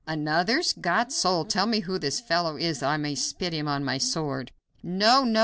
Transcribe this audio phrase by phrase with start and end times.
[0.07, 0.73] "Another's?
[0.73, 1.45] God's soul!
[1.45, 5.23] Tell me who this fellow is that I may spit him on my sword." "No!
[5.23, 5.39] no!